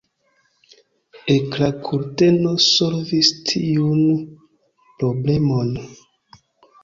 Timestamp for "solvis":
2.67-3.29